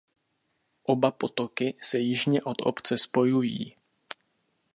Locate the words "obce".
2.61-2.97